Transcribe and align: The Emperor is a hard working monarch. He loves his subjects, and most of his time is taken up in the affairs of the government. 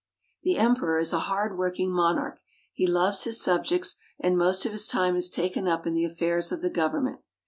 The 0.41 0.57
Emperor 0.57 0.97
is 0.97 1.13
a 1.13 1.19
hard 1.29 1.59
working 1.59 1.91
monarch. 1.93 2.39
He 2.73 2.87
loves 2.87 3.25
his 3.25 3.39
subjects, 3.39 3.97
and 4.19 4.35
most 4.35 4.65
of 4.65 4.71
his 4.71 4.87
time 4.87 5.15
is 5.15 5.29
taken 5.29 5.67
up 5.67 5.85
in 5.85 5.93
the 5.93 6.05
affairs 6.05 6.51
of 6.51 6.61
the 6.61 6.71
government. 6.71 7.19